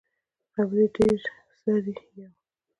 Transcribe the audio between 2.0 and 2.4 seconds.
یو.